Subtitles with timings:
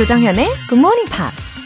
[0.00, 1.60] 조정현의 Good Morning Pops.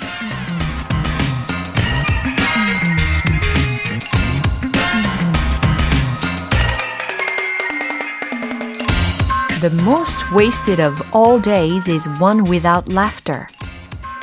[9.61, 13.47] The most wasted of all days is one without laughter.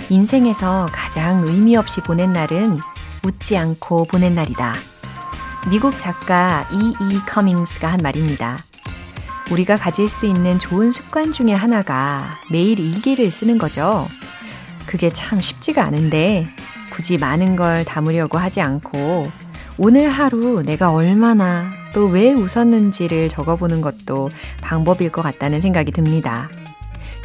[0.10, 2.82] 인생에서 가장 의미 없이 보낸 날은
[3.24, 4.76] 웃지 않고 보낸 날이다.
[5.70, 7.20] 미국 작가 E.E.
[7.26, 8.58] 커밍스가 한 말입니다.
[9.52, 14.08] 우리가 가질 수 있는 좋은 습관 중에 하나가 매일 일기를 쓰는 거죠.
[14.86, 16.48] 그게 참 쉽지가 않은데
[16.90, 19.30] 굳이 많은 걸 담으려고 하지 않고
[19.78, 24.30] 오늘 하루 내가 얼마나 또 왜 웃었는지를 적어보는 것도
[24.62, 26.50] 방법일 것 같다는 생각이 듭니다.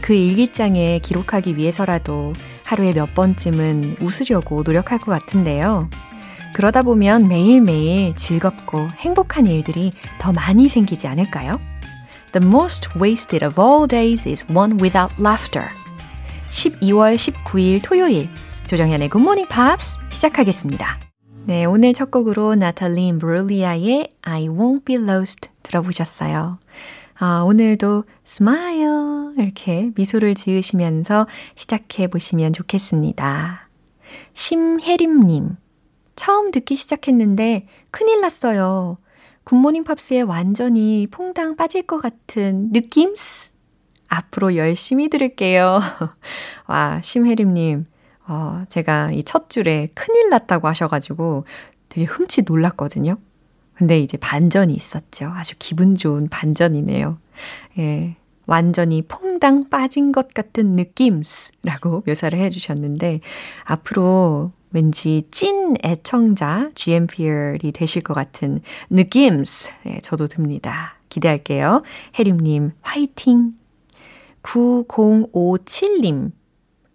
[0.01, 2.33] 그 일기장에 기록하기 위해서라도
[2.65, 5.89] 하루에 몇 번쯤은 웃으려고 노력할 것 같은데요.
[6.53, 11.61] 그러다 보면 매일매일 즐겁고 행복한 일들이 더 많이 생기지 않을까요?
[12.33, 15.69] The most wasted of all days is one without laughter.
[16.51, 18.29] 12월 19일 토요일
[18.67, 20.99] 조정현의 Good Morning Pops 시작하겠습니다.
[21.45, 26.59] 네, 오늘 첫 곡으로 나탈리 브룰리아의 I Won't Be Lost 들어보셨어요.
[27.19, 33.69] 아, 오늘도 smile 이렇게 미소를 지으시면서 시작해 보시면 좋겠습니다.
[34.35, 35.57] 심혜림님,
[36.17, 38.99] 처음 듣기 시작했는데 큰일 났어요.
[39.47, 43.53] 굿모닝 팝스에 완전히 퐁당 빠질 것 같은 느낌스?
[44.09, 45.79] 앞으로 열심히 들을게요.
[46.67, 47.87] 와, 심혜림님,
[48.27, 51.45] 어, 제가 이 첫 줄에 큰일 났다고 하셔가지고
[51.89, 53.19] 되게 흠칫 놀랐거든요.
[53.75, 55.27] 근데 이제 반전이 있었죠.
[55.27, 57.19] 아주 기분 좋은 반전이네요.
[57.79, 58.17] 예.
[58.47, 63.21] 완전히 퐁당 빠진 것 같은 느낌스라고 묘사를 해주셨는데,
[63.65, 68.61] 앞으로 왠지 찐 애청자 GMPR이 되실 것 같은
[68.91, 69.71] 느낌스.
[69.87, 70.99] 예, 저도 듭니다.
[71.09, 71.83] 기대할게요.
[72.19, 73.55] 혜림님, 화이팅!
[74.43, 76.31] 9057님,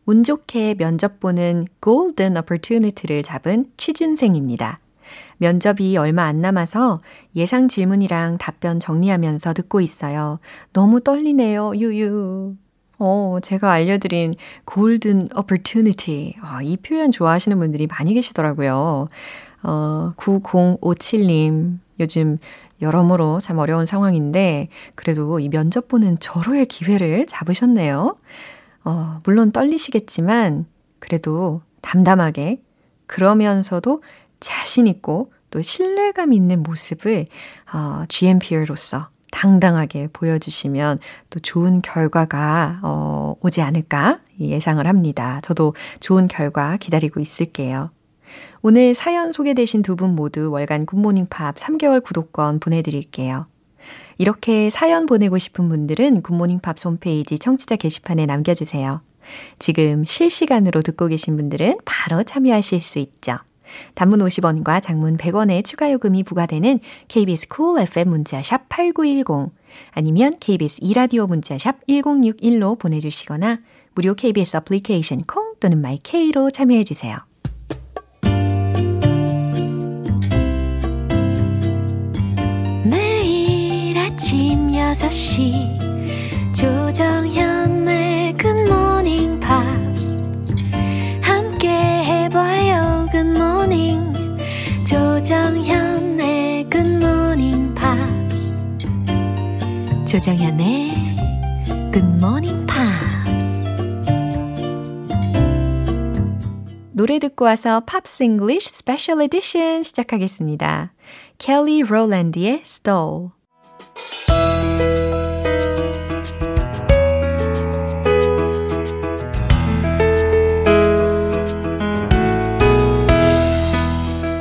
[0.06, 4.78] 운 좋게 면접 보는 골든 어퍼튜니티를 잡은 취준생입니다.
[5.38, 7.02] 면접이 얼마 안 남아서
[7.36, 10.40] 예상 질문이랑 답변 정리하면서 듣고 있어요.
[10.72, 12.58] 너무 떨리네요, 유유.
[13.04, 14.36] 어, 제가 알려드린
[14.66, 16.36] 골든 opportunity.
[16.40, 19.08] 아, 이 표현 좋아하시는 분들이 많이 계시더라고요.
[19.64, 21.80] 어, 9057님.
[22.00, 22.38] 요즘
[22.80, 28.18] 여러모로 참 어려운 상황인데, 그래도 이 면접 보는 절호의 기회를 잡으셨네요.
[28.86, 30.68] 어, 물론 떨리시겠지만,
[31.00, 32.62] 그래도 담담하게,
[33.08, 34.04] 그러면서도
[34.40, 37.26] 자신있고 또 신뢰감 있는 모습을,
[37.74, 41.00] 어, GMP로서 당당하게 보여주시면
[41.30, 45.40] 또 좋은 결과가, 어, 오지 않을까 예상을 합니다.
[45.44, 47.90] 저도 좋은 결과 기다리고 있을게요.
[48.62, 53.48] 오늘 사연 소개되신 두 분 모두 월간 굿모닝 팝 3개월 구독권 보내드릴게요.
[54.18, 59.02] 이렇게 사연 보내고 싶은 분들은 굿모닝 팝 홈페이지 청취자 게시판에 남겨주세요.
[59.60, 63.38] 지금 실시간으로 듣고 계신 분들은 바로 참여하실 수 있죠.
[63.96, 69.52] 단문 50원과 장문 100원의 추가 요금이 부과되는 KBS Cool FM 문자샵 8910
[69.92, 73.60] 아니면 KBS 2라디오 문자샵 1061로 보내주시거나
[73.94, 77.18] 무료 KBS 애플리케이션 콩 또는 마이케이로 참여해 주세요.
[82.86, 89.81] 매일 아침 6시 조정현의 굿모닝 팝
[95.32, 98.58] 조정현의 굿모닝 팝스
[100.06, 100.92] 조정현의
[101.94, 103.64] 굿모닝 팝스
[106.92, 110.88] 노래 듣고 와서 Pops English Special Edition 시작하겠습니다.
[111.38, 113.30] 켈리 롤랜드의 Stole.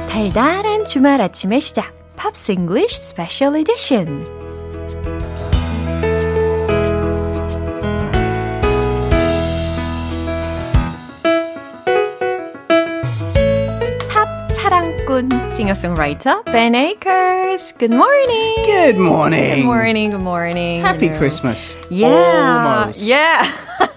[0.08, 4.23] 달달한 주말 아침의 시작 팝스 잉글리쉬 스페셜 에디션
[14.09, 17.73] 팝 사랑꾼 싱어송라이터 Ben Akers.
[17.77, 18.65] Good morning.
[18.65, 19.55] Good morning.
[19.55, 20.09] Good morning.
[20.11, 20.81] Good morning.
[20.81, 21.17] Happy You know.
[21.17, 21.75] Christmas.
[21.89, 22.83] Yeah.
[22.83, 23.03] Almost.
[23.03, 23.45] Yeah.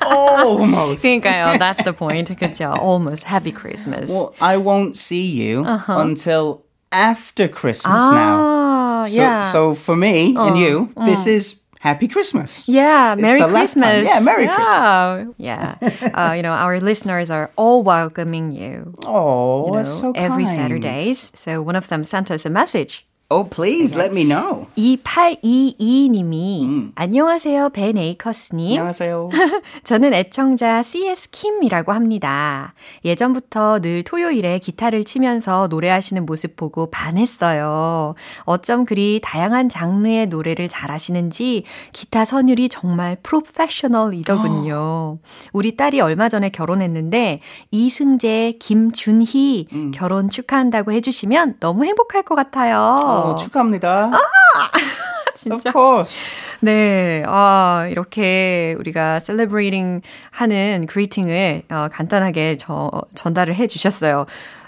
[0.07, 1.05] Almost.
[1.05, 1.59] 그러니까요.
[1.59, 2.29] That's the point.
[2.37, 2.75] 그렇죠.
[2.77, 3.25] Almost.
[3.25, 4.11] Happy Christmas.
[4.11, 5.99] Well, I won't see you Uh-huh.
[6.01, 6.62] until
[6.94, 8.38] after Christmas now.
[8.40, 9.42] ah, So, yeah.
[9.52, 12.64] so for me and you, this is Happy Christmas.
[12.70, 13.84] Yeah, Merry the last time.
[13.84, 14.08] Christmas.
[14.08, 15.26] Yeah, Merry yeah.
[15.38, 15.76] Yeah.
[16.16, 18.94] Uh, you know, our listeners are all welcoming you.
[19.06, 20.46] Oh, you that's know, so every.
[20.46, 21.32] Saturdays.
[21.36, 23.06] So one of them sent us a message.
[23.34, 24.68] Oh, please let me know.
[24.78, 26.92] 2822님이 음.
[26.94, 28.78] 안녕하세요, 벤 에이커스님.
[28.78, 29.30] 안녕하세요.
[29.84, 32.76] 저는 애청자 CS 킴이라고 합니다.
[33.04, 38.14] 예전부터 늘 토요일에 기타를 치면서 노래하시는 모습 보고 반했어요.
[38.42, 45.18] 어쩜 그리 다양한 장르의 노래를 잘하시는지 기타 선율이 정말 프로페셔널이더군요.
[45.54, 47.40] 우리 딸이 얼마 전에 결혼했는데
[47.72, 49.90] 이승재, 김준희 음.
[49.92, 53.23] 결혼 축하한다고 해주시면 너무 행복할 것 같아요.
[53.24, 54.12] 어, 축하합니다.
[55.36, 55.70] 진짜.
[55.70, 56.22] Of course.
[56.60, 64.26] 네, 아, 이렇게 우리가 celebrating 하는 greeting을 어, 간단하게 저, 전달을 해 주셨어요.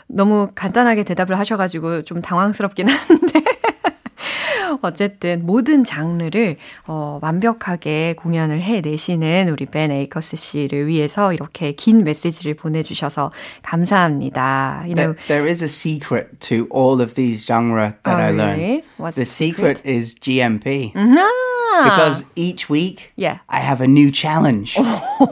[0.08, 3.44] 너무 간단하게 대답을 하셔가지고 좀 당황스럽긴 한데.
[4.84, 6.58] 어쨌든 모든 장르를
[6.88, 13.32] 어, 완벽하게 공연을 해내시는 우리 벤 에이커스 씨를 위해서 이렇게 긴 메시지를 보내주셔서
[13.64, 14.84] 감사합니다.
[14.86, 18.32] You know, There, there is a secret to all of these genre that Oh, I
[18.32, 18.84] learned.
[18.98, 20.92] What's the the secret is GMP.
[20.96, 23.40] ah, Because each week Yeah.
[23.50, 24.76] I have a new challenge.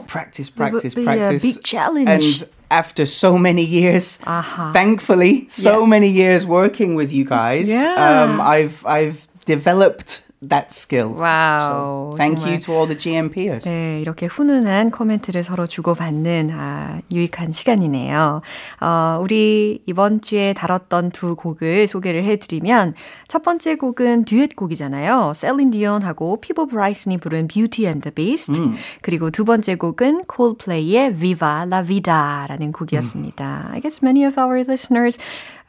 [0.06, 1.42] practice, practice, a practice.
[1.42, 2.08] big challenge.
[2.08, 2.22] And
[2.70, 4.70] after so many years, Aha.
[4.72, 5.86] thankfully, so Yeah.
[5.86, 7.94] many years working with you guys, Yeah.
[7.96, 11.14] um, I've I've developed that skill.
[11.16, 12.12] 와우.
[12.12, 13.64] So thank you to all the GMPers.
[13.64, 18.42] 네, 이렇게 훈훈한 코멘트를 서로 주고받는 아, 유익한 시간이네요.
[18.80, 22.94] 어, 우리 이번 주에 다뤘던 두 곡을 소개를 해드리면
[23.28, 25.32] 첫 번째 곡은 듀엣곡이잖아요.
[25.34, 28.60] 셀린 디온하고 피보 브라이슨이 부른 Beauty and the Beast.
[29.02, 33.70] 그리고 두 번째 곡은 콜플레이의 Viva la Vida라는 곡이었습니다.
[33.72, 35.18] I guess many of our listeners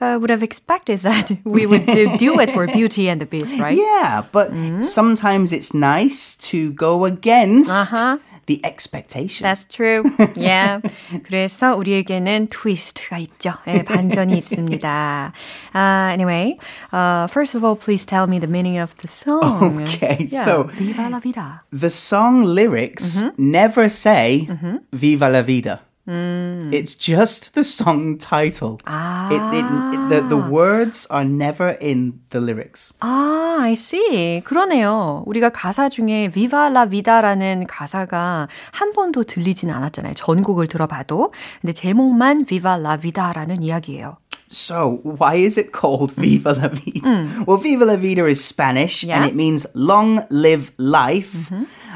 [0.01, 3.77] uh, would have expected that we would do duet for Beauty and the Beast, right?
[3.77, 4.51] Yeah, but
[4.85, 8.19] sometimes it's nice to go against Uh-huh.
[8.47, 9.45] the expectation.
[9.45, 10.03] That's true.
[10.35, 10.81] Yeah.
[11.23, 13.55] 그래서 우리에게는 트위스트가 있죠.
[13.69, 15.33] 예, 반전이 있습니다.
[15.75, 16.59] Uh, anyway,
[16.93, 19.83] uh, first of all, please tell me the meaning of the song.
[19.83, 20.45] Okay, yeah.
[20.45, 21.63] so- Viva la vida.
[21.71, 23.39] the song lyrics Mm-hmm.
[23.39, 24.49] never say
[24.93, 26.73] "Viva la vida." Mm.
[26.75, 28.81] It's just the song title.
[28.87, 29.29] Ah.
[29.31, 32.93] It, it, it- the, the words are never in the lyrics.
[33.01, 34.41] 아, I see.
[34.43, 35.23] 그러네요.
[35.27, 40.15] 우리가 가사 중에 Viva la vida라는 가사가 한 번도 들리진 않았잖아요.
[40.15, 41.33] 전곡을 들어봐도.
[41.61, 44.17] 근데 제목만 Viva la vida라는 이야기예요.
[44.53, 47.07] So, why is it called Viva la Vida?
[47.47, 49.15] Well, Viva la Vida is Spanish and Mm.
[49.15, 49.19] Yeah.
[49.21, 49.29] Mm-hmm.
[49.29, 51.53] it means long live life.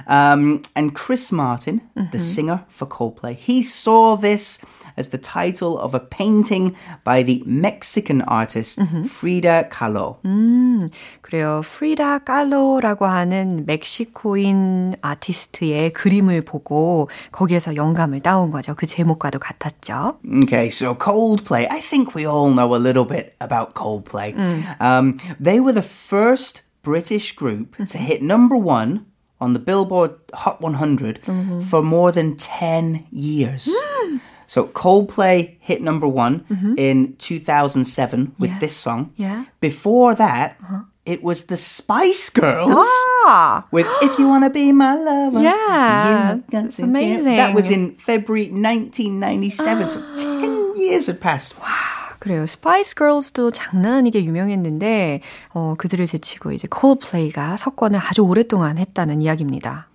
[0.07, 1.81] Um, and Chris Martin,
[2.13, 4.59] the singer for Coldplay, he saw this
[4.97, 9.05] as the title of a painting by the Mexican artist Mm-hmm.
[9.05, 10.19] Frida Kahlo.
[11.21, 11.63] 그래요.
[11.65, 18.75] 프리다 깔로라고 하는 멕시코인 아티스트의 그림을 보고 거기에서 영감을 따온 거죠.
[18.75, 20.19] 그 제목과도 같았죠.
[20.45, 21.67] Okay, so Coldplay.
[21.71, 24.35] I think we all know a little bit about Coldplay.
[24.81, 29.07] Um, they were the first British group to hit number one
[29.42, 31.62] on the Billboard Hot 100 mm-hmm.
[31.62, 33.68] for more than 10 years.
[33.68, 34.20] Mm.
[34.48, 36.74] So Coldplay hit number one mm-hmm.
[36.78, 38.60] in 2007 with Yeah.
[38.60, 39.14] this song.
[39.16, 39.46] Yeah.
[39.62, 40.90] Before that, uh-huh.
[41.06, 42.90] it was the Spice Girls
[43.28, 48.50] 아, with "If You Wanna Be My Lover." Yeah, it's be- That was in February
[48.50, 49.90] 1997.
[49.92, 50.74] So 10 ah.
[50.74, 51.54] years had passed.
[52.20, 52.46] 그래요.
[52.46, 55.22] 스파이스 걸스도 장난 아니게 유명했는데
[55.54, 59.88] 어, 그들을 제치고 이제 콜플레이가 석권을 아주 오랫동안 했다는 이야기입니다.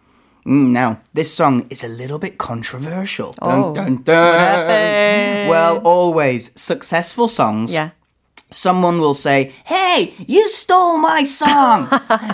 [0.46, 3.32] Mm, now, this song is a little bit controversial.
[3.40, 3.72] Oh.
[3.72, 5.48] Dun, dun, dun.
[5.48, 7.72] Well, always successful songs.
[7.72, 7.90] Yeah.
[8.50, 11.88] Someone will say, "Hey, you stole my song.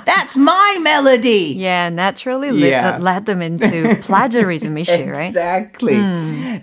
[0.05, 2.99] That's my melody." Yeah, naturally led, Yeah.
[3.01, 5.31] led them into plagiarism issue, right?
[5.31, 5.97] Exactly.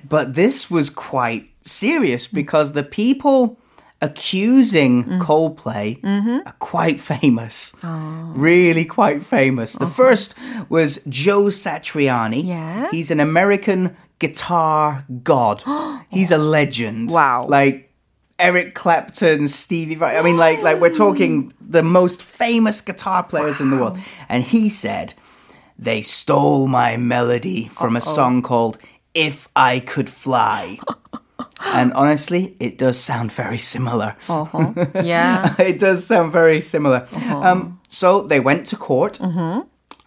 [0.07, 3.59] But this was quite serious because the people
[4.01, 5.19] accusing mm.
[5.19, 6.47] Coldplay mm-hmm.
[6.47, 7.74] are quite famous.
[7.83, 8.33] Oh.
[8.36, 9.74] Really quite famous.
[9.74, 9.93] The uh-huh.
[9.93, 10.36] first
[10.69, 12.45] was Joe Satriani.
[12.45, 12.89] Yeah.
[12.91, 15.63] He's an American guitar god.
[16.09, 17.09] He's a legend.
[17.09, 17.47] Wow.
[17.47, 17.93] Like
[18.39, 20.17] Eric Clapton, Stevie Vai.
[20.17, 23.97] I mean, like, like we're talking the most famous guitar players in the world.
[24.29, 25.15] And he said,
[25.79, 28.77] they stole my melody from a song called
[29.13, 30.77] If I Could Fly.
[31.59, 34.15] and honestly, it does sound very similar.
[34.29, 34.73] Uh-huh.
[35.03, 35.55] Yeah.
[35.59, 37.07] it does sound very similar.
[37.29, 39.19] Um, so they went to court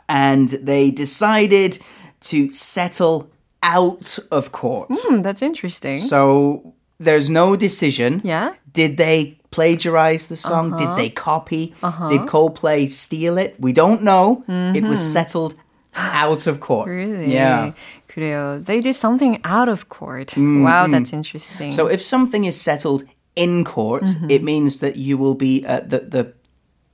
[0.09, 1.79] and they decided
[2.23, 3.31] to settle
[3.63, 4.89] out of court.
[4.91, 5.97] Hmm, that's interesting.
[5.97, 8.21] So there's no decision.
[8.25, 8.55] Yeah.
[8.73, 10.77] Did they plagiarize the song?
[10.77, 11.75] Did they copy?
[12.09, 13.57] Did Coldplay steal it?
[13.59, 14.45] We don't know.
[14.49, 15.55] It was settled
[15.97, 16.89] out of court.
[16.89, 17.33] Really?
[17.33, 17.73] Yeah.
[18.10, 18.64] 그래요.
[18.64, 20.34] They did something out of court.
[20.38, 21.72] Wow, that's interesting.
[21.72, 23.04] So if something is settled
[23.36, 26.34] in court, it means that you will be uh, the the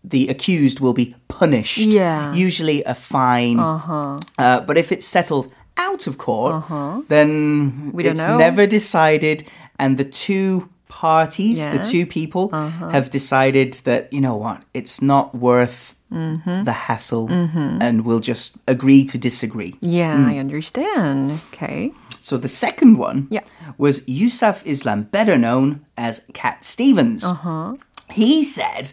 [0.03, 1.77] the accused will be punished.
[1.77, 2.33] Yeah.
[2.33, 3.59] Usually a fine.
[3.59, 4.19] Uh-huh.
[4.39, 6.65] Uh, but if it's settled out of court,
[7.07, 8.37] then We don't it's know.
[8.37, 9.43] never decided,
[9.77, 11.81] and the two parties, the Yeah.
[11.81, 11.91] Uh-huh.
[11.91, 12.49] two people,
[12.91, 16.62] have decided that you know what, it's not worth Mm-hmm.
[16.62, 19.74] the hassle, and we'll just agree to disagree.
[19.80, 21.40] Yeah, I understand.
[21.52, 21.92] Okay.
[22.20, 23.42] So the second one Yeah.
[23.76, 27.24] was Yusuf Islam, better known as Cat Stevens.
[27.24, 27.74] Uh-huh.
[28.12, 28.92] He said,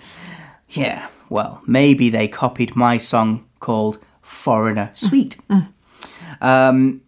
[0.69, 5.37] "Yeah, well, maybe they copied my song called Foreigner Suite."
[6.41, 7.01] Um,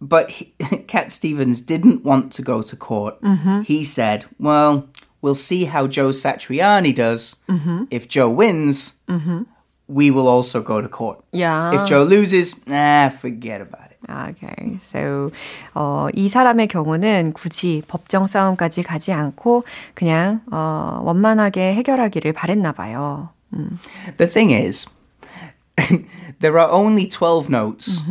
[0.00, 0.32] but
[0.86, 3.16] Cat Stevens didn't want to go to court.
[3.64, 4.88] He said, "Well,
[5.21, 7.35] we'll see how Joe Satriani does.
[7.89, 8.93] If Joe wins,
[9.87, 11.23] we will also go to court.
[11.31, 11.73] Yeah.
[11.73, 14.77] If Joe loses, nah, forget about it." Okay.
[14.81, 15.31] So,
[15.73, 19.63] 어, 이 사람의 경우는 굳이 법정 싸움까지 가지 않고
[19.95, 23.29] 그냥 어, 원만하게 해결하기를 바랬나 봐요.
[24.17, 24.85] The thing is,
[26.39, 28.03] there are only 12 notes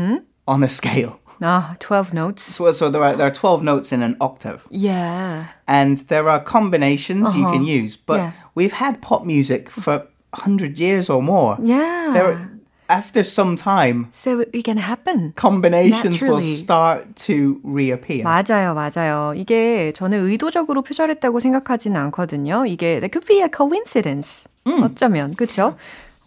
[0.47, 1.18] on a scale.
[1.41, 2.43] 아, 12 notes.
[2.45, 4.65] So, so there, are, there are 12 notes in an octave.
[4.71, 5.47] Yeah.
[5.67, 7.97] And there are combinations you can use.
[7.97, 8.31] But Yeah.
[8.55, 11.57] we've had pop music for 100 years or more.
[11.63, 12.13] Yeah.
[12.13, 12.51] There,
[12.89, 15.33] after some time, So it can happen.
[15.37, 16.55] combinations will Naturally.
[16.55, 18.23] start to reappear.
[18.25, 19.33] 맞아요, 맞아요.
[19.37, 22.65] 이게 저는 의도적으로 표절했다고 생각하지는 않거든요.
[22.67, 24.47] 이게 that could be a coincidence.
[24.67, 25.77] 어쩌면 그렇죠?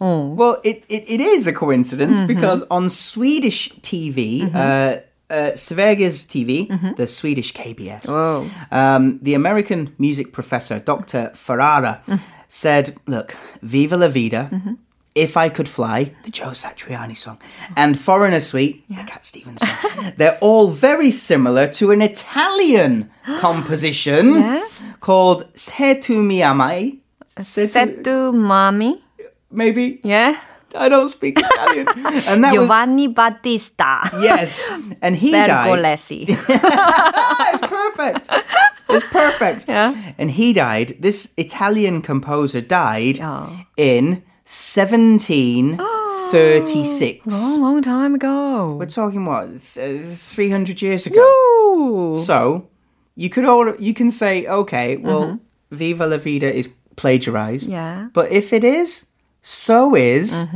[0.03, 0.27] Oh.
[0.27, 2.27] Well, it, it, it is a coincidence mm-hmm.
[2.27, 4.53] because on Swedish TV, mm-hmm.
[4.53, 4.97] uh,
[5.29, 6.95] uh, Sveriges TV, mm-hmm.
[6.95, 8.09] the Swedish KBS,
[8.73, 11.31] um, the American music professor, Dr.
[11.33, 12.19] Ferrara, mm.
[12.49, 14.49] said, Look, Viva la Vida.
[14.51, 14.73] Mm-hmm.
[15.15, 17.37] If I Could Fly, the Joe Satriani song,
[17.77, 19.03] and Foreigner Suite, yeah.
[19.03, 20.11] the Cat Stevens song.
[20.17, 24.67] They're all very similar to an Italian composition yeah?
[24.99, 26.97] called Se tu mi amai.
[27.39, 28.99] Se tu, tu mami.
[29.53, 30.01] Maybe.
[30.03, 30.35] Yeah.
[30.75, 31.87] I don't speak Italian.
[32.27, 34.09] and that was Giovanni Battista.
[34.19, 34.63] yes,
[35.03, 35.69] and he died.
[35.69, 36.25] Pergolesi.
[36.49, 38.27] Ah, it's perfect.
[38.89, 39.67] It's perfect.
[39.67, 39.93] Yeah.
[40.17, 40.95] And he died.
[40.99, 43.55] This Italian composer died Oh.
[43.77, 47.25] in 1736.
[47.27, 48.75] Long, long time ago.
[48.79, 51.21] We're talking what th- 300 years ago.
[51.21, 52.15] Ooh.
[52.15, 52.67] So
[53.15, 55.37] you could all you can say, okay, well,
[55.71, 57.69] Viva la Vida is plagiarized.
[57.69, 58.07] Yeah.
[58.13, 59.05] But if it is,
[59.43, 60.47] so is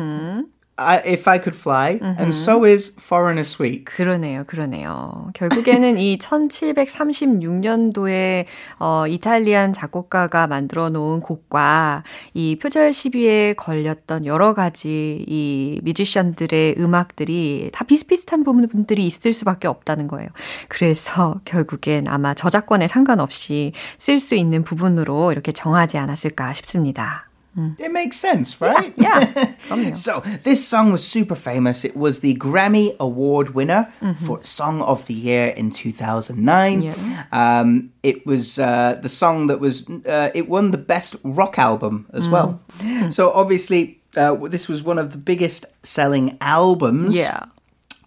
[0.80, 3.86] I, If I Could Fly, and so is Foreigner Suite.
[3.86, 5.32] 그러네요, 그러네요.
[5.34, 8.46] 결국에는 이 1736년도에
[8.78, 12.04] 어, 이탈리안 작곡가가 만들어 놓은 곡과
[12.36, 20.08] 이 표절 시비에 걸렸던 여러 가지 이 뮤지션들의 음악들이 다 비슷비슷한 부분들이 있을 수밖에 없다는
[20.08, 20.30] 거예요.
[20.68, 27.27] 그래서 결국엔 아마 저작권에 상관없이 쓸 수 있는 부분으로 이렇게 정하지 않았을까 싶습니다.
[27.58, 27.80] Mm.
[27.80, 28.94] It makes sense, right?
[28.96, 29.54] Yeah.
[29.76, 29.94] yeah.
[29.94, 31.84] so this song was super famous.
[31.84, 34.26] It was the Grammy Award winner mm-hmm.
[34.26, 36.82] for Song of the Year in 2009.
[36.84, 37.26] Yeah.
[37.32, 42.08] Um, it was uh, the song that was uh, it won the best rock album
[42.14, 42.32] as mm.
[42.32, 42.62] well.
[42.78, 43.12] Mm.
[43.12, 47.18] So obviously, uh, this was one of the biggest selling albums.
[47.18, 47.46] Yeah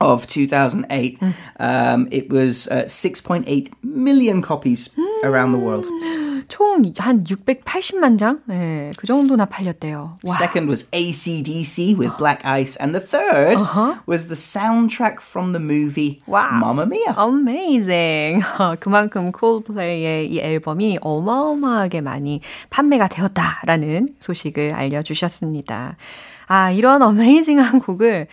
[0.01, 1.35] of 2008, mm.
[1.59, 5.25] um, it was uh, 6.8 million copies mm.
[5.25, 5.85] around the world.
[6.61, 8.43] 총 한 680만 장?
[8.51, 10.17] 예, 그 정도나 팔렸대요.
[10.29, 10.35] 와.
[10.37, 12.77] Second was ACDC with Black Ice.
[12.77, 13.65] And the 3rd
[14.07, 16.61] was the soundtrack from the movie Wow.
[16.61, 17.15] Mamma Mia.
[17.17, 18.45] Amazing.
[18.81, 25.97] 그만큼 콜플레이의 이 앨범이 어마어마하게 많이 판매가 되었다라는 소식을 알려 주셨습니다.
[26.47, 28.27] 아, 이런 어메이징한 곡을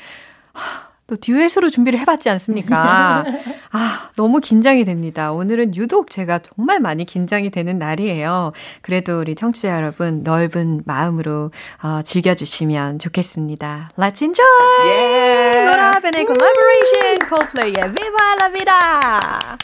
[0.54, 3.24] 하, 또 듀엣으로 준비를 해봤지 않습니까?
[3.72, 5.32] 아, 너무 긴장이 됩니다.
[5.32, 8.52] 오늘은 유독 제가 정말 많이 긴장이 되는 날이에요.
[8.82, 13.92] 그래도 우리 청취자 여러분 넓은 마음으로 어, 즐겨주시면 좋겠습니다.
[13.98, 14.46] Let's enjoy!
[14.86, 15.72] Yeah!
[15.72, 19.58] 노라 벤의 collaboration Coldplay의 Viva la Vida!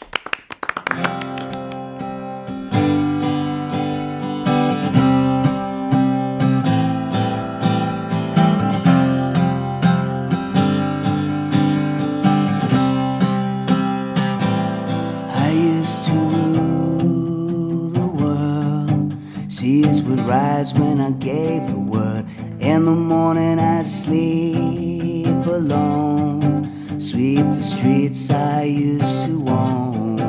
[19.54, 22.26] Seas would rise when I gave the word.
[22.60, 27.00] In the morning I'd sleep alone.
[27.00, 30.20] Sweep the streets I used to own.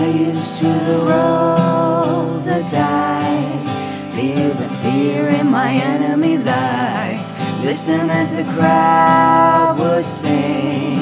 [0.00, 0.68] I used to
[1.10, 3.76] roll the dice,
[4.16, 7.32] feel the fear in my enemy's eyes,
[7.62, 10.93] listen as the crowd would sing,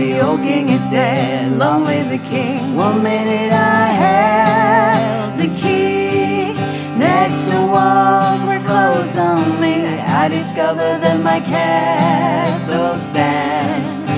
[0.00, 1.52] the old king is dead.
[1.58, 2.74] Long live the king.
[2.74, 6.54] One minute I had the key.
[6.96, 9.76] Next the walls were closed on me.
[10.22, 14.10] I discovered that my castle stands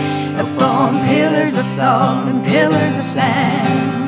[0.45, 4.07] upon pillars of salt and pillars of sand.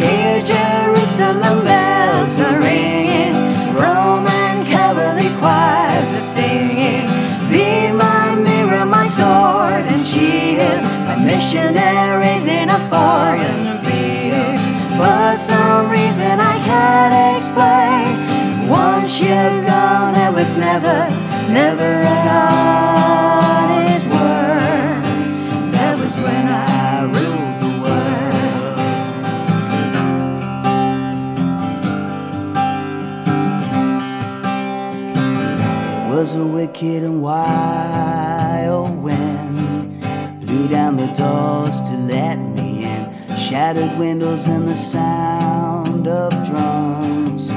[0.00, 3.34] Here Jerusalem bells are ringing,
[3.76, 7.06] Roman cavalry choirs are singing.
[7.52, 8.34] Be my
[8.74, 14.58] mirror, my sword and shield, my missionaries in a foreign field.
[14.98, 18.68] For some reason I can't explain.
[18.68, 21.08] Once you're gone, I was never,
[21.52, 22.26] never at
[23.68, 25.02] honest word.
[25.72, 28.78] That was when I ruled the world.
[36.06, 38.23] It was a wicked and wild
[41.16, 43.10] doors to let me in.
[43.36, 47.48] Shattered windows and the sound of drums.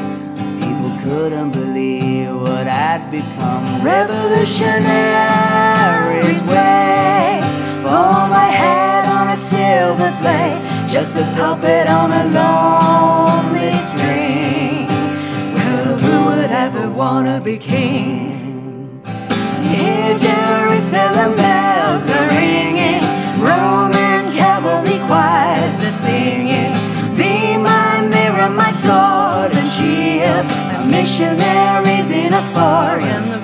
[0.63, 3.83] People couldn't believe what I'd become.
[3.83, 7.39] Revolutionaries way.
[7.83, 10.59] Fall my head on a silver plate.
[10.89, 14.87] Just a puppet on a lonely string.
[15.55, 19.01] Well, who would ever wanna be king?
[19.63, 22.86] Hear Jerusalem bells are ringing,
[26.07, 26.71] singing.
[27.19, 33.36] Be my mirror, my sword and shield, my missionaries in a foreign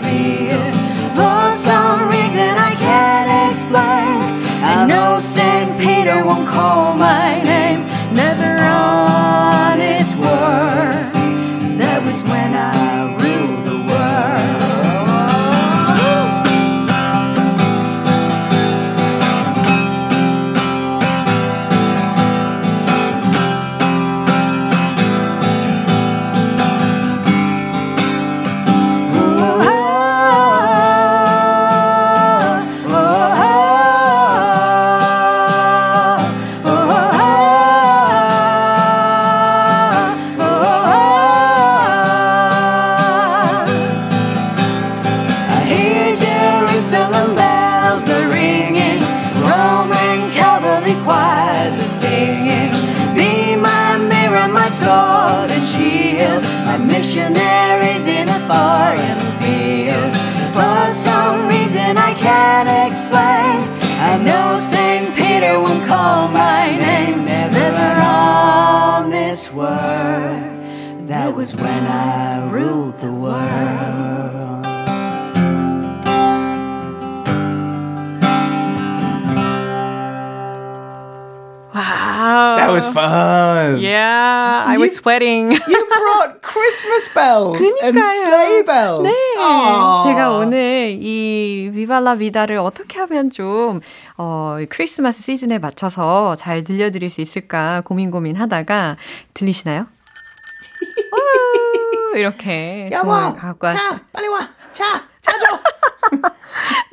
[71.43, 74.63] was when I ruled the world.
[81.75, 82.55] Wow.
[82.55, 83.79] That was fun.
[83.79, 85.51] Yeah, I was sweating.
[85.51, 88.21] You brought Christmas bells and 그니까요.
[88.23, 89.03] sleigh bells.
[89.03, 89.11] 네.
[89.37, 90.03] Aw.
[90.05, 93.81] 제가 오늘 이 비발라 비다를 어떻게 하면 좀,
[94.17, 98.95] 어, 크리스마스 시즌에 맞춰서 잘 들려드릴 수 있을까 고민 고민 하다가
[99.33, 99.87] 들리시나요?
[102.13, 102.85] 우, 이렇게.
[103.35, 103.89] 갖고 왔어요.
[103.89, 104.47] 차, 빨리 와.
[104.73, 105.59] 차, 차 줘.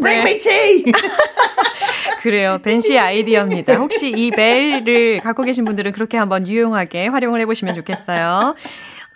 [0.00, 0.30] Bring 네.
[0.30, 0.85] me tea.
[2.22, 2.59] 그래요.
[2.62, 3.74] 벤 씨의 아이디어입니다.
[3.74, 8.54] 혹시 이 벨을 갖고 계신 분들은 그렇게 한번 유용하게 활용을 해보시면 좋겠어요.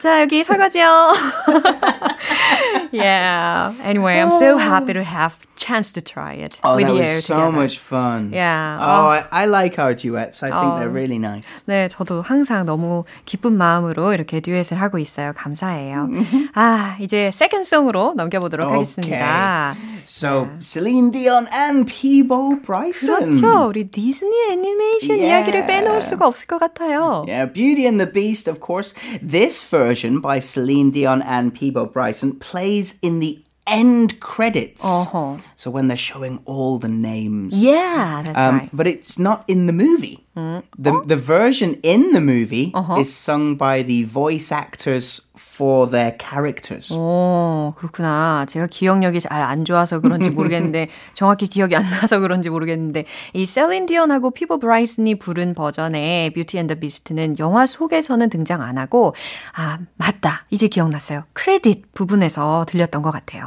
[0.03, 1.12] 자, 여기 설거지요.
[2.91, 3.73] yeah.
[3.84, 7.25] Anyway, I'm so happy to have chance to try it Oh, with that you was
[7.25, 7.51] so together.
[7.51, 8.32] much fun.
[8.34, 8.77] Yeah.
[8.79, 9.08] Oh, Oh.
[9.10, 10.41] I, I like our duets.
[10.43, 10.79] I think Oh.
[10.79, 11.47] they're really nice.
[11.67, 15.34] 네, 저도 항상 너무 기쁜 마음으로 이렇게 듀엣을 하고 있어요.
[15.36, 16.08] 감사해요.
[16.55, 19.75] 아, 이제 세컨 송으로 넘겨보도록 하겠습니다.
[20.05, 23.38] So, Celine Dion and Peebo Bryson.
[23.38, 23.67] 그렇죠.
[23.67, 25.27] 우리 디즈니 애니메이션 Yeah.
[25.29, 27.25] 이야기를 빼놓을 수가 없을 것 같아요.
[27.27, 28.95] Yeah, Beauty and the Beast, of course.
[29.21, 34.85] This version by Celine Dion and Peebo Bryson plays in the end credits.
[34.85, 35.37] Uh-huh.
[35.57, 37.57] So when they're showing all the names.
[37.57, 38.70] Yeah, that's Um, right.
[38.72, 40.23] But it's not in the movie.
[40.35, 46.92] The, the version in the movie is sung by the voice actors for their characters.
[46.92, 48.44] 오, 그렇구나.
[48.49, 53.87] 제가 기억력이 잘 안 좋아서 그런지 모르겠는데, 정확히 기억이 안 나서 그런지 모르겠는데, 이 셀린
[53.87, 59.14] 디언하고 피보 브라이슨이 부른 버전의 Beauty and the Beast는 영화 속에서는 등장 안 하고,
[59.55, 60.47] 아, 맞다.
[60.51, 61.25] 이제 기억났어요.
[61.35, 63.44] 크레딧 부분에서 들렸던 것 같아요.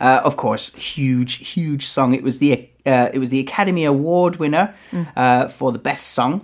[0.00, 2.12] Uh, of course, huge, huge song.
[2.14, 4.74] It was the uh, it was the Academy Award winner
[5.16, 6.40] uh, for the best song,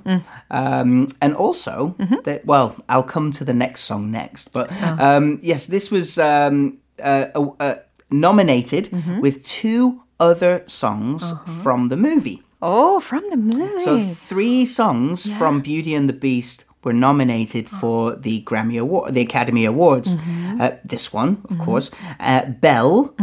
[0.51, 4.53] um, and also the, well, I'll come to the next song next.
[4.53, 7.75] But um, yes, this was um, uh,
[8.11, 8.89] nominated
[9.21, 12.43] with two other songs from the movie.
[12.63, 13.83] Oh, from the movie.
[13.83, 19.22] So three songs from Beauty and the Beast were nominated for the Grammy Award, the
[19.22, 20.18] Academy Awards.
[20.60, 23.14] Uh, this one, of course, uh, Belle,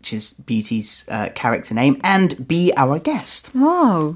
[0.00, 3.50] which is Beauty's uh, character name, and Be Our Guest.
[3.54, 4.14] 오.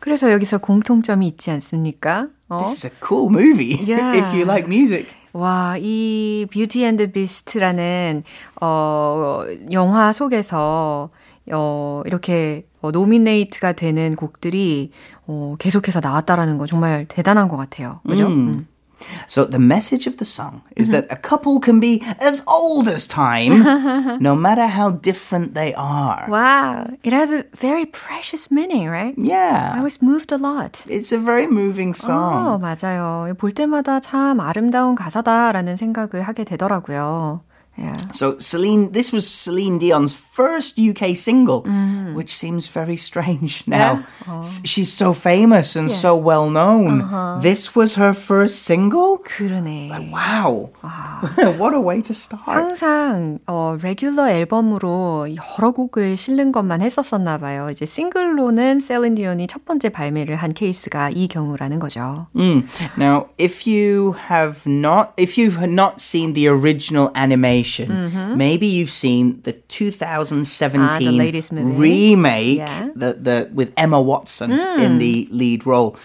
[0.00, 2.28] 그래서 여기서 공통점이 있지 않습니까?
[2.48, 2.58] 어?
[2.58, 4.16] This is a cool movie Yeah.
[4.16, 5.08] if you like music.
[5.32, 8.22] 와, 이 Beauty and the Beast라는
[8.60, 11.10] 어 영화 속에서
[11.52, 14.91] 어 이렇게 어, 노미네이트가 되는 곡들이
[15.25, 18.01] 어 계속해서 나왔다라는 거 정말 대단한 것 같아요.
[18.07, 18.27] 그죠?
[18.27, 18.67] 음.
[19.27, 23.05] So the message of the song is that a couple can be as old as
[23.07, 23.51] time,
[24.21, 26.23] no matter how different they are.
[26.29, 29.11] Wow, it has a very precious meaning, right?
[29.17, 30.85] I Yeah, was moved a lot.
[30.87, 32.61] it's a very moving 어, song.
[32.61, 33.33] 맞아요.
[33.37, 37.41] 볼 때마다 참 아름다운 가사다라는 생각을 하게 되더라고요.
[37.78, 37.94] Yeah.
[38.10, 41.62] So Celine, this was Celine Dion's first UK single,
[42.12, 44.02] which seems very strange now.
[44.42, 47.06] S- She's so famous and so well known.
[47.40, 49.22] This was her first single.
[49.22, 50.10] 그러네.
[50.10, 50.70] Wow,
[51.56, 52.42] what a way to start.
[52.50, 57.68] 항상 어 레귤러 앨범으로 여러 곡을 실는 것만 했었었나 봐요.
[57.70, 62.26] 이제 싱글로는 셀린 디온이 첫 번째 발매를 한 케이스가 이 경우라는 거죠.
[62.34, 62.64] Mm.
[62.98, 67.61] Now, if you have not, if you've not seen the original animation,
[68.35, 72.89] maybe you've seen the 2017 Ah, the remake, Yeah.
[72.95, 75.95] the the with Emma Watson in the lead role.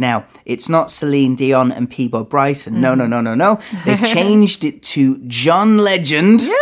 [0.00, 2.80] Now, it's not Celine Dion and Peebo Bryson.
[2.80, 3.58] No, no, no, no, no.
[3.84, 6.40] They've changed it to John Legend.
[6.42, 6.54] Yeah.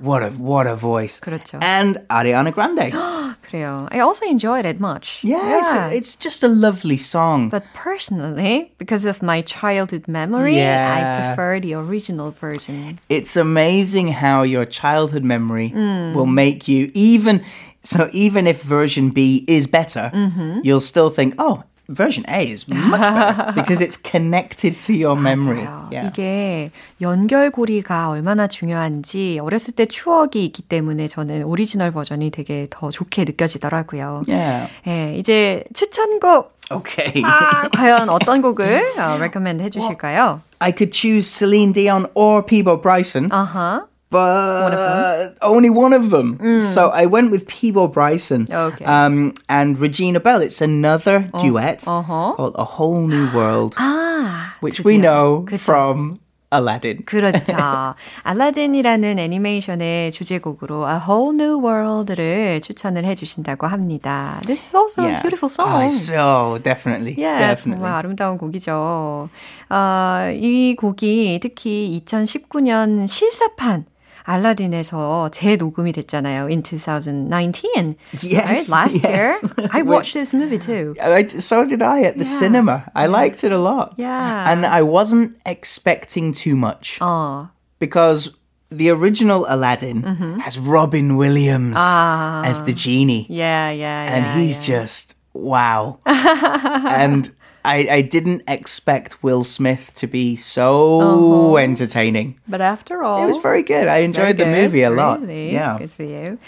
[0.00, 1.20] What a what a voice.
[1.20, 1.58] 그렇죠.
[1.62, 2.90] And Ariana Grande.
[3.42, 3.86] 그래요.
[3.90, 5.20] I also enjoyed it much.
[5.22, 7.48] yeah, It's, it's just a lovely song.
[7.50, 11.34] But personally, because of my childhood memory, I Yeah.
[11.34, 12.98] prefer the original version.
[13.08, 16.14] it's amazing how your childhood memory Mm.
[16.14, 17.42] will make you even
[17.82, 20.60] so even if version B is better, Mm-hmm.
[20.62, 25.67] you'll still think, oh, version A is much better because it's connected to your memory.
[25.91, 26.07] Yeah.
[26.07, 33.25] 이게 연결고리가 얼마나 중요한지 어렸을 때 추억이 있기 때문에 저는 오리지널 버전이 되게 더 좋게
[33.25, 34.23] 느껴지더라고요.
[34.27, 34.71] Yeah.
[34.87, 37.21] 예, 이제 추천곡 Okay.
[37.25, 40.41] 아, 과연 어떤 곡을 어, recommend 해 주실까요?
[40.59, 45.28] I could choose Celine Dion or Peebo Bryson, 아 하.
[45.28, 46.38] but only one of them.
[46.60, 48.46] So I went with Peebo Bryson.
[48.46, 48.72] Mm.
[48.72, 48.84] Okay.
[48.84, 50.40] Um, and Regina Bell.
[50.40, 52.34] It's another duet uh-huh.
[52.36, 55.02] called A Whole New World, 아, which we 드디어.
[55.02, 55.60] know 그쵸.
[55.60, 56.20] from
[56.50, 57.04] Aladdin.
[57.04, 57.94] 그렇죠.
[58.22, 64.40] 알라딘이라는 애니메이션의 주제곡으로 A Whole New World를 추천을 해주신다고 합니다.
[64.46, 65.84] This is also a beautiful song.
[65.84, 67.76] Oh, so definitely, 예, definitely.
[67.76, 69.28] 정말 아름다운 곡이죠.
[69.68, 73.84] 아, 이 곡이 특히 2019년 실사판
[74.24, 76.48] 알라딘에서 재녹음이 됐잖아요.
[76.50, 77.96] In 2019.
[78.22, 78.68] Yes, Right?
[78.68, 79.04] Last yes.
[79.08, 79.38] year.
[79.72, 80.94] I watched this movie too.
[81.00, 82.38] I, so did I at the Yeah.
[82.38, 82.84] cinema.
[82.94, 83.94] I liked it a lot.
[83.96, 84.44] Yeah.
[84.52, 87.48] And I wasn't expecting too much 어,
[87.78, 88.30] because
[88.70, 90.02] the original Aladdin
[90.44, 92.42] has Robin Williams Ah.
[92.44, 93.24] as the genie.
[93.30, 94.84] yeah, yeah, And yeah, he's yeah.
[94.84, 96.00] just, wow.
[96.04, 97.30] and
[97.64, 102.36] I, I didn't expect Will Smith to be so entertaining.
[102.48, 103.22] But after all.
[103.22, 103.88] It was very good.
[103.88, 104.96] I enjoyed the Very movie a good.
[104.96, 105.20] lot.
[105.20, 105.52] Really?
[105.52, 105.76] Yeah.
[105.76, 106.38] Good for you.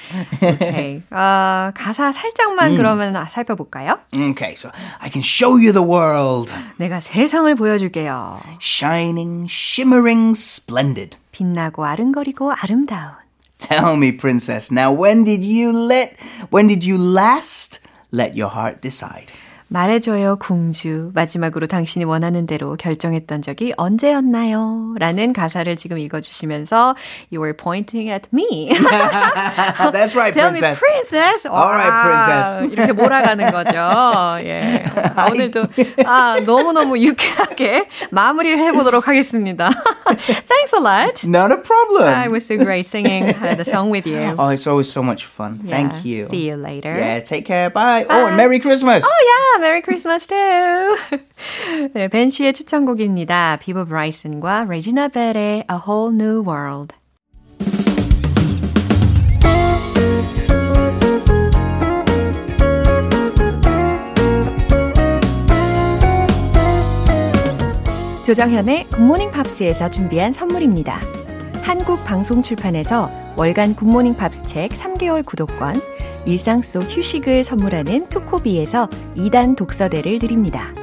[0.42, 1.02] Okay.
[1.10, 3.98] 어, 가사 살짝만 그러면 살펴볼까요?
[4.14, 6.52] Okay, so I can show you the world.
[6.78, 8.40] 내가 세상을 보여줄게요.
[8.60, 11.16] Shining, shimmering, splendid.
[11.32, 13.12] 빛나고 아른거리고 아름다운.
[13.58, 16.16] Tell me, princess, now when did you let,
[16.48, 17.78] when did you last
[18.10, 19.30] let your heart decide?
[19.67, 21.09] 말해줘요, 공주.
[21.15, 24.93] 마지막으로 당신이 원하는 대로 결정했던 적이 언제였나요?
[24.99, 26.95] 라는 가사를 지금 읽어주시면서
[27.33, 28.69] You were pointing at me.
[29.91, 30.79] That's right, Tell princess.
[30.79, 31.47] me, princess.
[31.47, 32.73] All right, princess.
[32.73, 33.75] 이렇게 몰아가는 거죠.
[34.47, 34.83] 예.
[35.15, 35.65] 아, 오늘도
[36.05, 39.71] 아, 너무너무 유쾌하게 마무리를 해보도록 하겠습니다.
[40.47, 41.25] Thanks a lot.
[41.27, 42.13] Not a problem.
[42.23, 44.35] It was so great singing uh, the song with you.
[44.37, 45.59] Oh, it's always so much fun.
[45.63, 45.69] Yeah.
[45.75, 46.27] Thank you.
[46.27, 46.93] See you later.
[46.95, 47.71] Yeah, take care.
[47.71, 48.05] Bye.
[48.07, 49.03] Oh, and Merry Christmas.
[49.03, 51.19] Oh yeah, Merry Christmas too.
[51.95, 53.57] 네, 벤 씨의 추천곡입니다.
[53.59, 56.95] 비버 브라이슨과 레지나 벨의 A Whole New World.
[68.23, 70.99] 조정현의 굿모닝 팝스에서 준비한 선물입니다.
[71.63, 75.81] 한국 방송 출판에서 월간 굿모닝 팝스 책 3개월 구독권,
[76.25, 80.73] 일상 속 휴식을 선물하는 투코비에서 2단 독서대를 드립니다.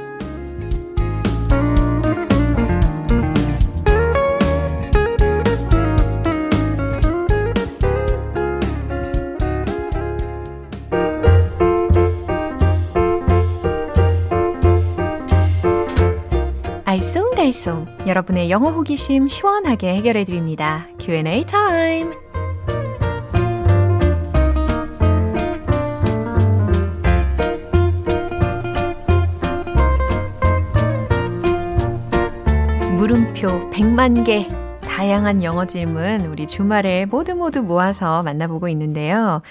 [16.85, 20.87] 알쏭달쏭 여러분의 영어 호기심 시원하게 해결해 드립니다.
[20.99, 22.22] Q&A 타임.
[33.73, 34.47] 100만 개
[34.81, 39.41] 다양한 영어 질문 우리 주말에 모두 모두 모아서 만나보고 있는데요.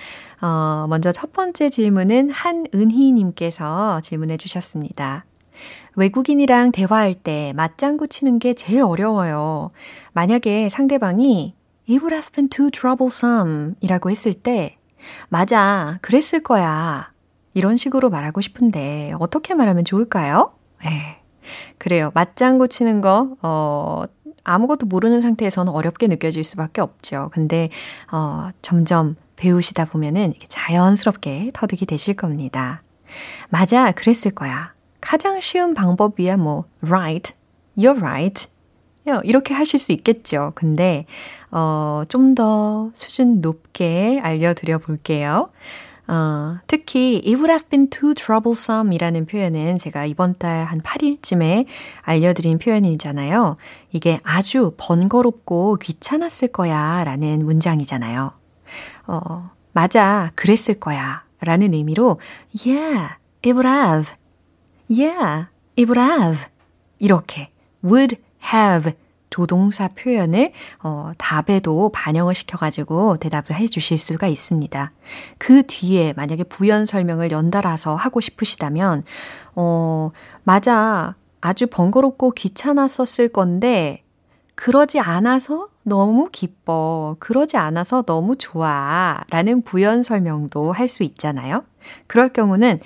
[0.40, 5.24] 어, 먼저 첫 번째 질문은 한은희님께서 질문해 주셨습니다.
[5.96, 9.72] 외국인이랑 대화할 때 맞장구 치는 게 제일 어려워요.
[10.12, 11.56] 만약에 상대방이
[11.90, 14.78] It would have been too troublesome 이라고 했을 때,
[15.30, 17.10] 맞아, 그랬을 거야.
[17.54, 20.52] 이런 식으로 말하고 싶은데, 어떻게 말하면 좋을까요?
[20.84, 21.21] 네.
[21.78, 22.10] 그래요.
[22.14, 24.04] 맞장구 치는 거, 어,
[24.44, 27.30] 아무것도 모르는 상태에서는 어렵게 느껴질 수밖에 없죠.
[27.32, 27.68] 근데,
[28.10, 32.82] 어, 점점 배우시다 보면은 자연스럽게 터득이 되실 겁니다.
[33.50, 34.72] 맞아, 그랬을 거야.
[35.00, 37.34] 가장 쉬운 방법이야 뭐 right,
[37.76, 38.48] you're right.
[39.24, 40.52] 이렇게 하실 수 있겠죠.
[40.54, 41.06] 근데
[41.50, 45.50] 어, 좀 더 수준 높게 알려드려 볼게요.
[46.08, 51.66] 어, 특히 it would have been too troublesome 이라는 표현은 제가 이번 달 한 8일쯤에
[52.02, 53.56] 알려드린 표현이잖아요.
[53.92, 58.32] 이게 아주 번거롭고 귀찮았을 거야 라는 문장이잖아요.
[59.06, 62.18] 어, 맞아, 그랬을 거야 라는 의미로
[62.64, 64.14] yeah, it would have
[64.90, 65.46] Yeah,
[65.78, 66.46] it would have.
[66.98, 67.50] 이렇게
[67.82, 68.16] would
[68.52, 68.92] have
[69.32, 74.92] 조동사 표현을 어, 답에도 반영을 시켜가지고 대답을 해 주실 수가 있습니다.
[75.38, 79.04] 그 뒤에 만약에 부연 설명을 연달아서 하고 싶으시다면,
[79.56, 80.10] 어,
[80.44, 81.16] 맞아.
[81.40, 84.04] 아주 번거롭고 귀찮았었을 건데,
[84.54, 87.16] 그러지 않아서 너무 기뻐.
[87.18, 89.18] 그러지 않아서 너무 좋아.
[89.30, 91.64] 라는 부연 설명도 할 수 있잖아요.
[92.06, 92.78] 그럴 경우는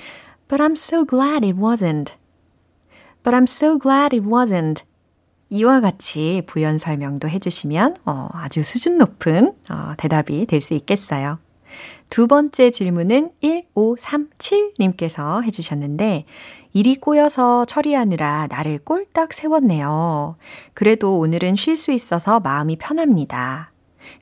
[0.48, 2.14] But I'm so glad it wasn't.
[3.24, 4.84] But I'm so glad it wasn't.
[5.48, 11.38] 이와 같이 부연 설명도 해주시면 어, 아주 수준 높은 어, 대답이 될 수 있겠어요.
[12.08, 16.24] 두 번째 질문은 1537님께서 해주셨는데,
[16.72, 20.36] 일이 꼬여서 처리하느라 나를 꼴딱 세웠네요.
[20.74, 23.72] 그래도 오늘은 쉴 수 있어서 마음이 편합니다.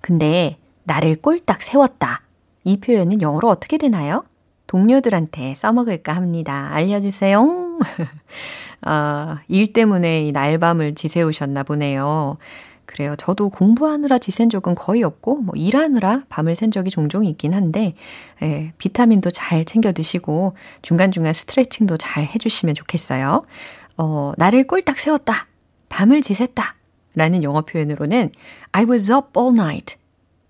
[0.00, 2.22] 근데 나를 꼴딱 세웠다.
[2.64, 4.24] 이 표현은 영어로 어떻게 되나요?
[4.66, 6.70] 동료들한테 써먹을까 합니다.
[6.72, 7.78] 알려주세요.
[8.84, 12.36] 아, 일 때문에 이 날밤을 지새우셨나 보네요.
[12.86, 13.16] 그래요.
[13.16, 17.94] 저도 공부하느라 지샌 적은 거의 없고, 뭐, 일하느라 밤을 샌 적이 종종 있긴 한데,
[18.42, 23.44] 예, 비타민도 잘 챙겨 드시고, 중간중간 스트레칭도 잘 해주시면 좋겠어요.
[23.96, 25.46] 어, 나를 꼴딱 세웠다.
[25.88, 26.74] 밤을 지샜다.
[27.14, 28.32] 라는 영어 표현으로는,
[28.72, 29.96] I was up all night.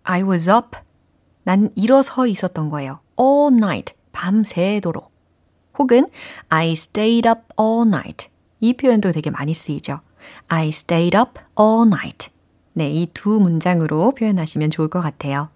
[0.03, 0.77] I was up.
[1.45, 3.01] 난 일어서 있었던 거예요.
[3.21, 3.95] all night.
[4.13, 5.14] 밤새도록.
[5.79, 6.07] 혹은
[6.49, 8.29] I stayed up all night.
[8.61, 10.01] 이 표현도 되게 많이 쓰이죠.
[10.49, 12.31] I stayed up all night.
[12.73, 15.49] 네, 이 두 문장으로 표현하시면 좋을 것 같아요.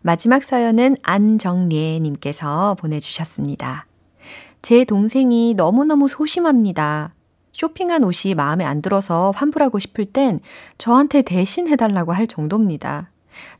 [0.00, 3.86] 마지막 사연은 안정례 님께서 보내주셨습니다.
[4.62, 7.14] 제 동생이 너무너무 소심합니다.
[7.52, 10.38] 쇼핑한 옷이 마음에 안 들어서 환불하고 싶을 땐
[10.78, 13.10] 저한테 대신 해달라고 할 정도입니다.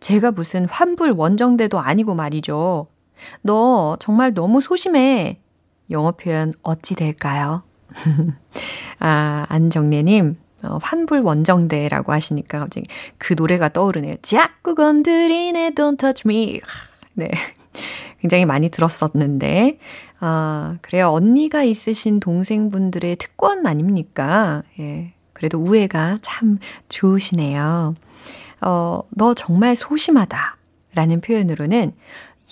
[0.01, 2.87] 제가 무슨 환불 원정대도 아니고 말이죠.
[3.43, 5.41] 너 정말 너무 소심해.
[5.91, 7.63] 영어 표현 어찌 될까요?
[9.01, 14.17] 아, 안정래님, 어, 환불 원정대라고 하시니까 갑자기 그 노래가 떠오르네요.
[14.23, 16.61] 자꾸 건드리네, don't touch me.
[17.15, 17.29] 네.
[18.21, 19.79] 굉장히 많이 들었었는데,
[20.21, 21.11] 아, 그래요.
[21.11, 24.63] 언니가 있으신 동생분들의 특권 아닙니까?
[24.81, 25.15] 예.
[25.33, 27.95] 그래도 우애가 참 좋으시네요.
[28.61, 30.57] 어, 너 정말 소심하다.
[30.95, 31.93] 라는 표현으로는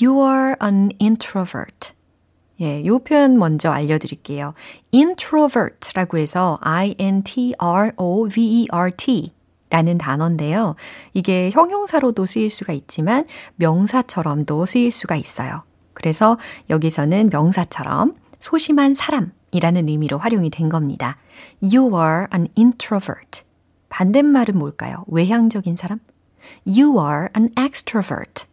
[0.01, 1.96] You are an introvert.
[2.61, 4.55] 예, 요 표현 먼저 알려드릴게요.
[4.95, 7.57] introvert라고 해서 I-N-T-R-O-V-E-R-T
[9.69, 10.77] 라는 단어인데요.
[11.13, 15.65] 이게 형용사로도 쓰일 수가 있지만 명사처럼도 쓰일 수가 있어요.
[15.93, 16.39] 그래서
[16.71, 21.17] 여기서는 명사처럼 소심한 사람이라는 의미로 활용이 된 겁니다.
[21.61, 23.43] You are an introvert.
[23.89, 25.05] 반대말은 뭘까요?
[25.09, 25.99] 외향적인 사람?
[26.67, 28.47] You are an extrovert.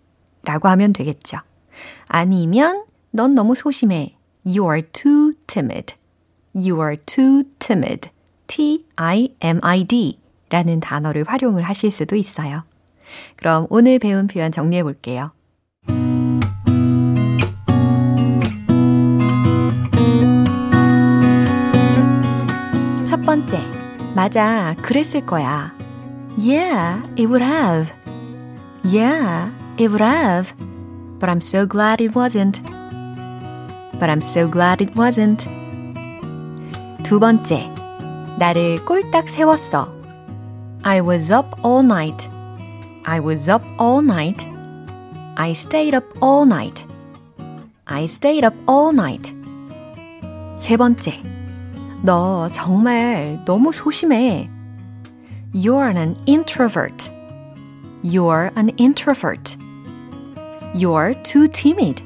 [0.43, 1.37] 라고 하면 되겠죠.
[2.07, 2.85] 아니면
[3.15, 4.15] 넌 너무 소심해.
[4.43, 5.93] You are too timid.
[6.55, 8.09] You are too timid.
[8.47, 12.63] T-I-M-I-D 라는 단어를 활용을 하실 수도 있어요.
[13.35, 15.31] 그럼 오늘 배운 표현 정리해 볼게요.
[23.05, 23.59] 첫 번째,
[24.15, 25.71] 맞아, 그랬을 거야.
[26.35, 27.93] Yeah, it would have.
[28.83, 30.53] Yeah, It would have.
[31.19, 32.61] But I'm so glad it wasn't.
[33.98, 35.46] But I'm so glad it wasn't.
[37.02, 37.70] 두 번째.
[38.38, 39.88] 나를 꼴딱 세웠어.
[40.82, 42.28] I was up all night.
[43.04, 44.46] I was up all night.
[45.36, 46.86] I stayed up all night.
[47.86, 49.34] I stayed up all night.
[50.56, 51.14] 세 번째.
[52.02, 54.48] 너 정말 너무 소심해.
[55.52, 57.10] You're an introvert.
[58.02, 59.56] You're an introvert.
[60.74, 62.02] You're too timid.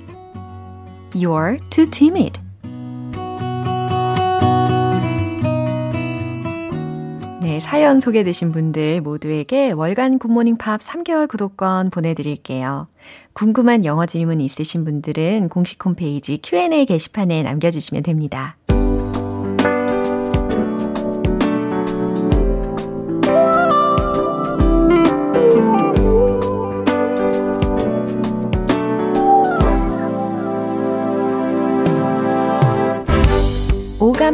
[1.17, 2.39] You're too timid.
[7.41, 12.87] 네, 사연 소개되신 분들 모두에게 월간 굿모닝 팝 3개월 구독권 보내드릴게요.
[13.33, 18.55] 궁금한 영어 질문 있으신 분들은 공식 홈페이지 Q&A 게시판에 남겨주시면 됩니다.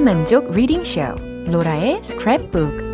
[0.04, 1.02] 만족 reading show
[1.46, 2.94] 로라의 스크랩북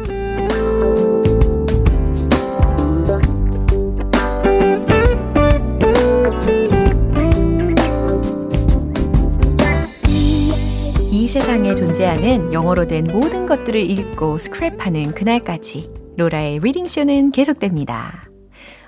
[11.10, 18.30] 이 세상에 존재하는 영어로 된 모든 것들을 읽고 스크랩하는 그날까지 로라의 reading show는 계속됩니다.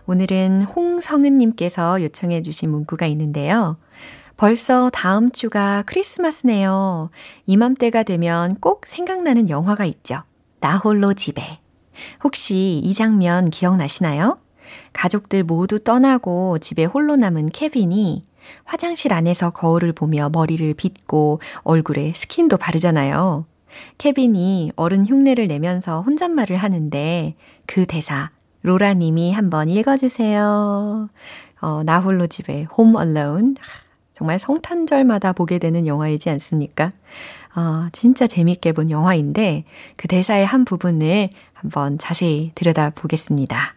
[0.06, 3.78] 오늘은 홍성은님께서 요청해 주신 문구가 있는데요.
[4.42, 7.12] 벌써 다음 주가 크리스마스네요.
[7.46, 10.24] 이맘때가 되면 꼭 생각나는 영화가 있죠.
[10.60, 11.60] 나 홀로 집에.
[12.24, 14.40] 혹시 이 장면 기억나시나요?
[14.94, 18.26] 가족들 모두 떠나고 집에 홀로 남은 케빈이
[18.64, 23.46] 화장실 안에서 거울을 보며 머리를 빗고 얼굴에 스킨도 바르잖아요.
[24.00, 27.36] 케빈이 어른 흉내를 내면서 혼잣말을 하는데
[27.68, 28.32] 그 대사
[28.64, 31.10] 로라님이 한번 읽어주세요.
[31.62, 33.54] 어, 나 홀로 집에 Home Alone.
[34.22, 36.92] 정말 성탄절마다 보게 되는 영화이지 않습니까?
[37.56, 39.64] 아, 진짜 재밌게 본 영화인데
[39.98, 43.74] 그 대사의 한 부분을 한번 자세히 들여다 보겠습니다.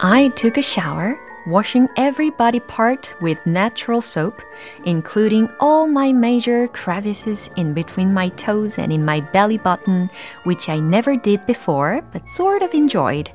[0.00, 1.16] I took a shower
[1.48, 4.42] washing every body part with natural soap,
[4.84, 10.10] including all my major crevices in between my toes and in my belly button,
[10.44, 13.30] which I never did before but sort of enjoyed.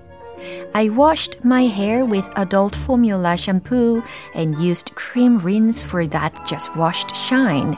[0.73, 4.03] I washed my hair with adult formula shampoo
[4.35, 7.77] and used cream rinse for that just washed shine.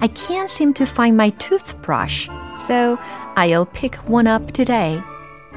[0.00, 2.98] I can't seem to find my toothbrush, so
[3.36, 5.02] I'll pick one up today.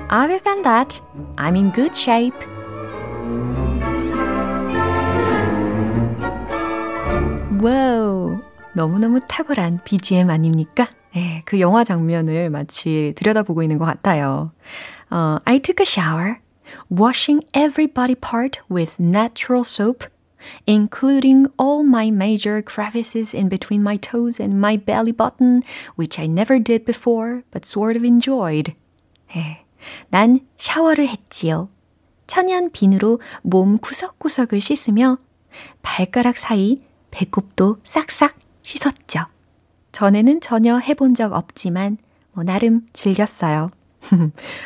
[0.10, 1.02] Other than that,
[1.38, 2.36] I'm in good shape.
[7.62, 8.41] 와우.
[8.74, 10.88] 너무너무 탁월한 BGM 아닙니까?
[11.13, 14.52] 네, 그 영화 장면을 마치 들여다보고 있는 것 같아요.
[15.10, 16.41] Uh, I took a shower,
[16.91, 20.04] washing every body part with natural soap,
[20.68, 25.63] including all my major crevices in between my toes and my belly button,
[25.96, 28.76] which I never did before, but sort of enjoyed.
[29.34, 29.63] 네,
[30.10, 31.70] 난 샤워를 했지요.
[32.28, 35.18] 천연 비누로 몸 구석구석을 씻으며
[35.82, 36.82] 발가락 사이
[37.15, 39.21] 배꼽도 싹싹 씻었죠.
[39.93, 41.97] 전에는 전혀 해본 적 없지만
[42.34, 43.71] 뭐 나름 즐겼어요.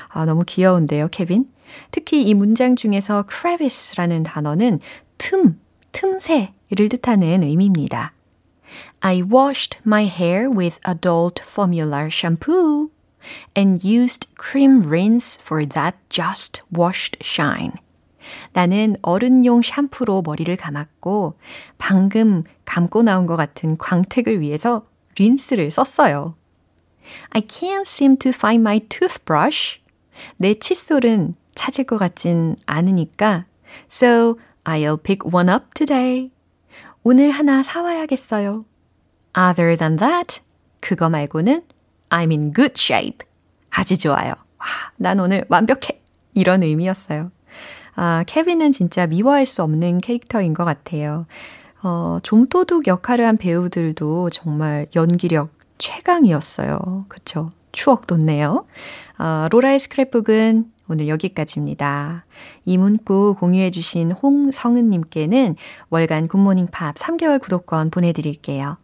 [0.09, 1.47] 아, 너무 귀여운데요, 케빈?
[1.91, 4.79] 특히 이 문장 중에서 crevice라는 단어는
[5.19, 5.59] 틈,
[5.91, 8.13] 틈새를 뜻하는 의미입니다.
[9.01, 12.89] I washed my hair with adult formula shampoo
[13.55, 17.73] and used cream rinse for that just washed shine.
[18.53, 21.37] 나는 어른용 샴푸로 머리를 감았고
[21.77, 24.85] 방금 감고 나온 것 같은 광택을 위해서
[25.17, 26.35] 린스를 썼어요.
[27.31, 29.79] I can't seem to find my toothbrush.
[30.37, 33.45] 내 칫솔은 찾을 것 같진 않으니까
[33.91, 36.31] So I'll pick one up today.
[37.03, 38.65] 오늘 하나 사와야겠어요.
[39.37, 40.41] Other than that,
[40.81, 41.63] 그거 말고는
[42.09, 43.27] I'm in good shape.
[43.69, 44.33] 아주 좋아요.
[44.57, 44.65] 와,
[44.97, 46.01] 난 오늘 완벽해.
[46.33, 47.31] 이런 의미였어요.
[48.01, 51.25] 아, 케빈은 진짜 미워할 수 없는 캐릭터인 것 같아요.
[51.83, 57.05] 어, 좀도둑 역할을 한 배우들도 정말 연기력 최강이었어요.
[57.09, 57.49] 그쵸?
[57.73, 58.65] 추억 돋네요.
[59.17, 62.23] 어, 로라의 스크랩북은 오늘 여기까지입니다.
[62.63, 65.57] 이 문구 공유해주신 홍성은님께는
[65.89, 68.77] 월간 굿모닝 팝 3개월 구독권 보내드릴게요.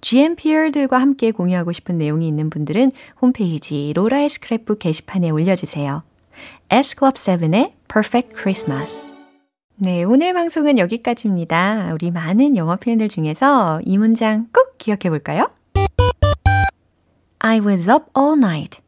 [0.00, 2.90] GMPR들과 함께 공유하고 싶은 내용이 있는 분들은
[3.20, 6.04] 홈페이지 로라의 스크랩북 게시판에 올려주세요.
[6.68, 9.12] S클럽7의 Perfect Christmas.
[9.76, 11.92] 네, 오늘 방송은 여기까지입니다.
[11.92, 15.50] 우리 많은 영어 표현들 중에서 이 문장 꼭 기억해 볼까요?
[17.38, 18.80] I was up all night.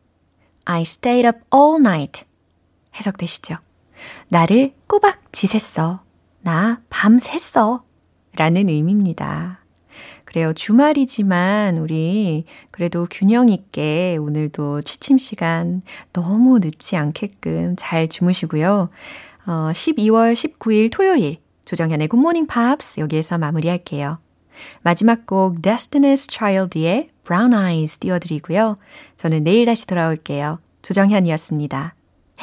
[0.65, 2.25] I stayed up all night.
[2.97, 3.57] 해석되시죠?
[4.29, 6.01] 나를 꼬박 지샜어.
[6.41, 7.83] 나 밤샜어.
[8.37, 9.58] 라는 의미입니다.
[10.29, 10.53] 그래요.
[10.53, 15.81] 주말이지만 우리 그래도 균형 있게 오늘도 취침 시간
[16.13, 18.91] 너무 늦지 않게끔 잘 주무시고요.
[19.47, 24.19] 어, 12월 19일 토요일 조정현의 굿모닝 팝스 여기에서 마무리할게요.
[24.83, 28.77] 마지막 곡 Destiny's Child의 Brown Eyes 띄워드리고요.
[29.17, 30.59] 저는 내일 다시 돌아올게요.
[30.83, 31.95] 조정현이었습니다.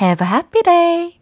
[0.01, 1.13] Have a happy day!